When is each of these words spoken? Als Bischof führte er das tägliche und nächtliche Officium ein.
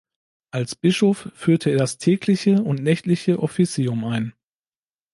Als 0.49 0.73
Bischof 0.73 1.29
führte 1.35 1.69
er 1.69 1.77
das 1.77 1.99
tägliche 1.99 2.63
und 2.63 2.81
nächtliche 2.81 3.37
Officium 3.37 4.03
ein. 4.05 4.33